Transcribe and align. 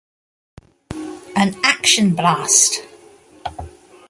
An 1.35 1.55
Action 1.63 2.15
Blast! 2.15 2.81